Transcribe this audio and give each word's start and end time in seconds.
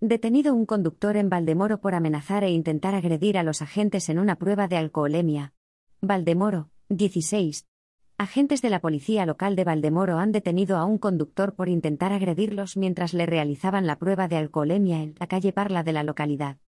Detenido 0.00 0.54
un 0.54 0.64
conductor 0.64 1.16
en 1.16 1.28
Valdemoro 1.28 1.80
por 1.80 1.96
amenazar 1.96 2.44
e 2.44 2.50
intentar 2.50 2.94
agredir 2.94 3.36
a 3.36 3.42
los 3.42 3.62
agentes 3.62 4.08
en 4.08 4.20
una 4.20 4.36
prueba 4.36 4.68
de 4.68 4.76
alcoholemia. 4.76 5.54
Valdemoro, 6.00 6.70
16. 6.88 7.66
Agentes 8.16 8.62
de 8.62 8.70
la 8.70 8.80
policía 8.80 9.26
local 9.26 9.56
de 9.56 9.64
Valdemoro 9.64 10.18
han 10.18 10.30
detenido 10.30 10.76
a 10.76 10.84
un 10.84 10.98
conductor 10.98 11.56
por 11.56 11.68
intentar 11.68 12.12
agredirlos 12.12 12.76
mientras 12.76 13.12
le 13.12 13.26
realizaban 13.26 13.88
la 13.88 13.98
prueba 13.98 14.28
de 14.28 14.36
alcoholemia 14.36 15.02
en 15.02 15.16
la 15.18 15.26
calle 15.26 15.52
Parla 15.52 15.82
de 15.82 15.92
la 15.92 16.04
localidad. 16.04 16.58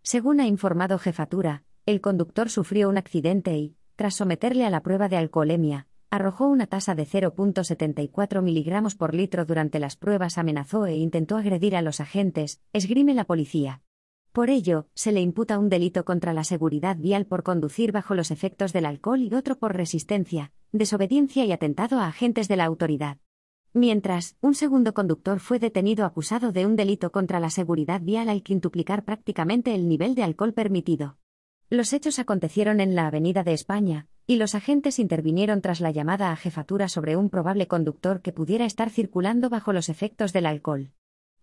Según 0.00 0.40
ha 0.40 0.46
informado 0.46 0.98
Jefatura, 0.98 1.64
el 1.84 2.00
conductor 2.00 2.48
sufrió 2.48 2.88
un 2.88 2.96
accidente 2.96 3.54
y, 3.58 3.76
tras 3.96 4.14
someterle 4.14 4.64
a 4.64 4.70
la 4.70 4.82
prueba 4.82 5.10
de 5.10 5.18
alcoholemia, 5.18 5.87
arrojó 6.10 6.48
una 6.48 6.66
tasa 6.66 6.94
de 6.94 7.06
0.74 7.06 8.42
miligramos 8.42 8.94
por 8.94 9.14
litro 9.14 9.44
durante 9.44 9.78
las 9.78 9.96
pruebas, 9.96 10.38
amenazó 10.38 10.86
e 10.86 10.96
intentó 10.96 11.36
agredir 11.36 11.76
a 11.76 11.82
los 11.82 12.00
agentes, 12.00 12.60
esgrime 12.72 13.14
la 13.14 13.24
policía. 13.24 13.82
Por 14.32 14.50
ello, 14.50 14.86
se 14.94 15.12
le 15.12 15.20
imputa 15.20 15.58
un 15.58 15.68
delito 15.68 16.04
contra 16.04 16.32
la 16.32 16.44
seguridad 16.44 16.96
vial 16.96 17.26
por 17.26 17.42
conducir 17.42 17.92
bajo 17.92 18.14
los 18.14 18.30
efectos 18.30 18.72
del 18.72 18.86
alcohol 18.86 19.20
y 19.20 19.34
otro 19.34 19.58
por 19.58 19.76
resistencia, 19.76 20.52
desobediencia 20.72 21.44
y 21.44 21.52
atentado 21.52 21.98
a 21.98 22.08
agentes 22.08 22.48
de 22.48 22.56
la 22.56 22.64
autoridad. 22.64 23.18
Mientras, 23.74 24.36
un 24.40 24.54
segundo 24.54 24.94
conductor 24.94 25.40
fue 25.40 25.58
detenido 25.58 26.04
acusado 26.04 26.52
de 26.52 26.66
un 26.66 26.76
delito 26.76 27.12
contra 27.12 27.40
la 27.40 27.50
seguridad 27.50 28.00
vial 28.00 28.28
al 28.28 28.42
quintuplicar 28.42 29.04
prácticamente 29.04 29.74
el 29.74 29.88
nivel 29.88 30.14
de 30.14 30.22
alcohol 30.22 30.54
permitido. 30.54 31.18
Los 31.70 31.92
hechos 31.92 32.18
acontecieron 32.18 32.80
en 32.80 32.94
la 32.94 33.06
Avenida 33.06 33.44
de 33.44 33.52
España, 33.52 34.08
y 34.28 34.36
los 34.36 34.54
agentes 34.54 34.98
intervinieron 34.98 35.62
tras 35.62 35.80
la 35.80 35.90
llamada 35.90 36.30
a 36.30 36.36
jefatura 36.36 36.88
sobre 36.88 37.16
un 37.16 37.30
probable 37.30 37.66
conductor 37.66 38.20
que 38.20 38.30
pudiera 38.30 38.66
estar 38.66 38.90
circulando 38.90 39.48
bajo 39.48 39.72
los 39.72 39.88
efectos 39.88 40.34
del 40.34 40.44
alcohol. 40.44 40.92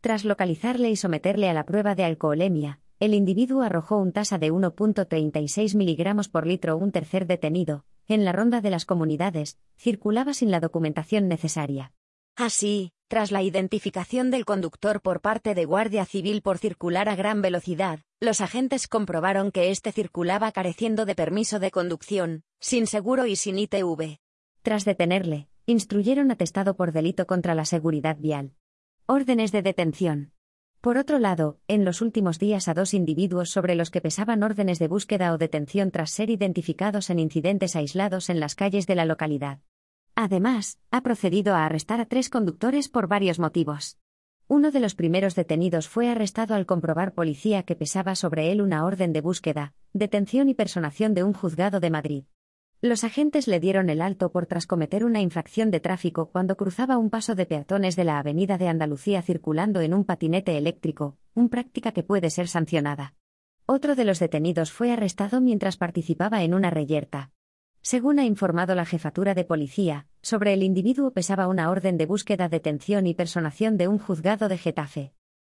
Tras 0.01 0.23
localizarle 0.23 0.91
y 0.91 0.95
someterle 0.95 1.49
a 1.49 1.53
la 1.55 1.65
prueba 1.65 1.95
de 1.95 2.03
alcoholemia, 2.03 2.79
el 2.99 3.15
individuo 3.15 3.63
arrojó 3.63 3.97
un 3.97 4.11
tasa 4.11 4.37
de 4.37 4.53
1.36 4.53 5.75
miligramos 5.75 6.29
por 6.29 6.45
litro. 6.45 6.77
Un 6.77 6.91
tercer 6.91 7.25
detenido, 7.25 7.85
en 8.07 8.23
la 8.23 8.33
ronda 8.33 8.61
de 8.61 8.69
las 8.69 8.85
comunidades, 8.85 9.57
circulaba 9.75 10.35
sin 10.35 10.51
la 10.51 10.59
documentación 10.59 11.27
necesaria. 11.27 11.91
Así, 12.35 12.91
tras 13.07 13.31
la 13.31 13.43
identificación 13.43 14.31
del 14.31 14.45
conductor 14.45 15.01
por 15.01 15.21
parte 15.21 15.53
de 15.53 15.65
Guardia 15.65 16.05
Civil 16.05 16.41
por 16.41 16.57
circular 16.57 17.07
a 17.07 17.15
gran 17.15 17.41
velocidad, 17.41 17.99
los 18.19 18.41
agentes 18.41 18.87
comprobaron 18.87 19.51
que 19.51 19.69
éste 19.69 19.91
circulaba 19.91 20.51
careciendo 20.51 21.05
de 21.05 21.13
permiso 21.13 21.59
de 21.59 21.69
conducción, 21.69 22.43
sin 22.59 22.87
seguro 22.87 23.27
y 23.27 23.35
sin 23.35 23.59
ITV. 23.59 24.17
Tras 24.63 24.85
detenerle, 24.85 25.47
instruyeron 25.67 26.31
atestado 26.31 26.75
por 26.75 26.91
delito 26.91 27.27
contra 27.27 27.53
la 27.53 27.65
seguridad 27.65 28.17
vial. 28.17 28.55
Órdenes 29.05 29.51
de 29.51 29.61
detención. 29.61 30.31
Por 30.81 30.97
otro 30.97 31.19
lado, 31.19 31.59
en 31.67 31.85
los 31.85 32.01
últimos 32.01 32.39
días 32.39 32.67
a 32.67 32.73
dos 32.73 32.93
individuos 32.93 33.49
sobre 33.49 33.75
los 33.75 33.91
que 33.91 34.01
pesaban 34.01 34.43
órdenes 34.43 34.79
de 34.79 34.87
búsqueda 34.87 35.33
o 35.33 35.37
detención 35.37 35.91
tras 35.91 36.11
ser 36.11 36.29
identificados 36.29 37.09
en 37.09 37.19
incidentes 37.19 37.75
aislados 37.75 38.29
en 38.29 38.39
las 38.39 38.55
calles 38.55 38.87
de 38.87 38.95
la 38.95 39.05
localidad. 39.05 39.59
Además, 40.25 40.79
ha 40.89 41.01
procedido 41.01 41.53
a 41.53 41.67
arrestar 41.67 42.01
a 42.01 42.07
tres 42.07 42.31
conductores 42.31 42.89
por 42.89 43.07
varios 43.07 43.37
motivos. 43.37 43.99
Uno 44.47 44.71
de 44.71 44.79
los 44.79 44.95
primeros 44.95 45.35
detenidos 45.35 45.87
fue 45.87 46.09
arrestado 46.09 46.55
al 46.55 46.65
comprobar 46.65 47.13
policía 47.13 47.61
que 47.61 47.75
pesaba 47.75 48.15
sobre 48.15 48.51
él 48.51 48.59
una 48.59 48.85
orden 48.85 49.13
de 49.13 49.21
búsqueda, 49.21 49.75
detención 49.93 50.49
y 50.49 50.55
personación 50.55 51.13
de 51.13 51.21
un 51.21 51.33
juzgado 51.33 51.79
de 51.79 51.91
Madrid. 51.91 52.23
Los 52.81 53.03
agentes 53.03 53.47
le 53.47 53.59
dieron 53.59 53.87
el 53.91 54.01
alto 54.01 54.31
por 54.31 54.47
tras 54.47 54.65
cometer 54.65 55.05
una 55.05 55.21
infracción 55.21 55.69
de 55.69 55.79
tráfico 55.79 56.31
cuando 56.31 56.57
cruzaba 56.57 56.97
un 56.97 57.11
paso 57.11 57.35
de 57.35 57.45
peatones 57.45 57.95
de 57.95 58.05
la 58.05 58.17
Avenida 58.17 58.57
de 58.57 58.67
Andalucía 58.67 59.21
circulando 59.21 59.79
en 59.81 59.93
un 59.93 60.05
patinete 60.05 60.57
eléctrico, 60.57 61.19
una 61.35 61.49
práctica 61.49 61.91
que 61.91 62.01
puede 62.01 62.31
ser 62.31 62.47
sancionada. 62.47 63.13
Otro 63.67 63.93
de 63.93 64.05
los 64.05 64.17
detenidos 64.17 64.71
fue 64.71 64.91
arrestado 64.91 65.39
mientras 65.39 65.77
participaba 65.77 66.41
en 66.41 66.55
una 66.55 66.71
reyerta. 66.71 67.34
Según 67.85 68.17
ha 68.17 68.25
informado 68.25 68.73
la 68.73 68.83
jefatura 68.83 69.35
de 69.35 69.43
policía, 69.43 70.07
sobre 70.23 70.53
el 70.53 70.63
individuo 70.63 71.11
pesaba 71.11 71.47
una 71.47 71.69
orden 71.69 71.97
de 71.97 72.07
búsqueda, 72.07 72.49
detención 72.49 73.05
y 73.05 73.13
personación 73.13 73.77
de 73.77 73.87
un 73.87 73.99
juzgado 73.99 74.49
de 74.49 74.57
Getafe. 74.57 75.13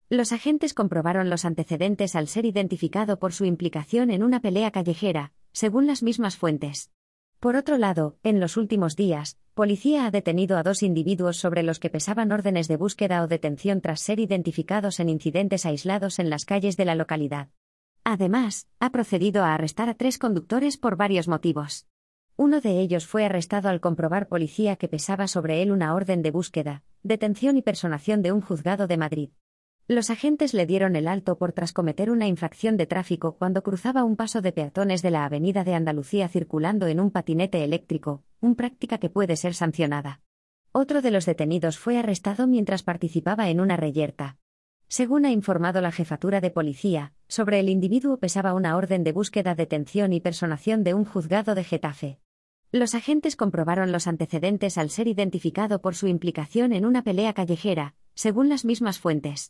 Los 0.10 0.32
agentes 0.32 0.76
comprobaron 0.76 1.32
los 1.32 1.44
antecedentes 1.44 2.16
al 2.16 2.28
ser 2.28 2.46
identificado 2.46 3.18
por 3.18 3.34
su 3.34 3.46
implicación 3.46 4.12
en 4.12 4.22
una 4.22 4.42
pelea 4.42 4.70
callejera, 4.70 5.34
según 5.54 5.88
las 5.88 6.04
mismas 6.04 6.38
fuentes. 6.38 6.92
Por 7.40 7.56
otro 7.56 7.80
lado, 7.80 8.20
en 8.22 8.40
los 8.40 8.58
últimos 8.58 8.96
días, 8.96 9.40
policía 9.56 10.06
ha 10.06 10.12
detenido 10.12 10.60
a 10.60 10.62
dos 10.62 10.84
individuos 10.84 11.38
sobre 11.38 11.64
los 11.64 11.80
que 11.80 11.90
pesaban 11.90 12.32
órdenes 12.32 12.68
de 12.68 12.78
búsqueda 12.78 13.24
o 13.24 13.28
detención 13.28 13.82
tras 13.82 14.02
ser 14.02 14.20
identificados 14.20 15.00
en 15.00 15.10
incidentes 15.10 15.66
aislados 15.66 16.20
en 16.20 16.30
las 16.30 16.46
calles 16.46 16.78
de 16.78 16.86
la 16.86 16.94
localidad. 16.94 17.50
Además, 18.04 18.68
ha 18.80 18.92
procedido 18.92 19.44
a 19.44 19.56
arrestar 19.56 19.90
a 19.90 19.96
tres 19.96 20.20
conductores 20.20 20.78
por 20.78 20.96
varios 20.96 21.28
motivos. 21.28 21.88
Uno 22.42 22.62
de 22.62 22.80
ellos 22.80 23.06
fue 23.06 23.26
arrestado 23.26 23.68
al 23.68 23.82
comprobar 23.82 24.30
policía 24.30 24.78
que 24.78 24.88
pesaba 24.88 25.28
sobre 25.28 25.62
él 25.62 25.74
una 25.74 25.94
orden 25.94 26.22
de 26.22 26.32
búsqueda, 26.32 26.84
detención 27.04 27.58
y 27.58 27.62
personación 27.62 28.22
de 28.22 28.32
un 28.32 28.40
juzgado 28.40 28.88
de 28.88 28.96
Madrid. 28.96 29.32
Los 29.90 30.10
agentes 30.10 30.54
le 30.54 30.66
dieron 30.66 30.96
el 30.96 31.10
alto 31.10 31.38
por 31.38 31.52
tras 31.52 31.74
cometer 31.74 32.10
una 32.10 32.28
infracción 32.28 32.78
de 32.78 32.86
tráfico 32.86 33.36
cuando 33.36 33.62
cruzaba 33.62 34.06
un 34.06 34.16
paso 34.16 34.42
de 34.42 34.54
peatones 34.54 35.02
de 35.02 35.12
la 35.12 35.26
Avenida 35.26 35.66
de 35.66 35.74
Andalucía 35.74 36.30
circulando 36.30 36.88
en 36.88 37.02
un 37.02 37.12
patinete 37.12 37.62
eléctrico, 37.66 38.24
una 38.40 38.56
práctica 38.56 39.00
que 39.00 39.10
puede 39.10 39.36
ser 39.36 39.54
sancionada. 39.54 40.22
Otro 40.72 41.02
de 41.02 41.12
los 41.12 41.26
detenidos 41.26 41.78
fue 41.78 41.98
arrestado 41.98 42.48
mientras 42.48 42.84
participaba 42.84 43.50
en 43.50 43.60
una 43.60 43.76
reyerta. 43.76 44.38
Según 44.88 45.26
ha 45.26 45.32
informado 45.32 45.82
la 45.82 45.92
jefatura 45.92 46.40
de 46.40 46.52
policía, 46.52 47.12
sobre 47.28 47.60
el 47.60 47.68
individuo 47.68 48.16
pesaba 48.16 48.54
una 48.54 48.78
orden 48.78 49.04
de 49.04 49.12
búsqueda, 49.12 49.56
detención 49.56 50.14
y 50.14 50.22
personación 50.22 50.86
de 50.86 50.94
un 50.94 51.04
juzgado 51.04 51.54
de 51.54 51.66
Getafe. 51.66 52.22
Los 52.72 52.94
agentes 52.94 53.36
comprobaron 53.36 53.92
los 53.92 54.06
antecedentes 54.06 54.78
al 54.78 54.92
ser 54.92 55.08
identificado 55.08 55.82
por 55.82 55.96
su 55.96 56.06
implicación 56.06 56.72
en 56.72 56.86
una 56.86 57.04
pelea 57.04 57.34
callejera, 57.34 57.96
según 58.14 58.48
las 58.48 58.64
mismas 58.64 59.00
fuentes. 59.00 59.48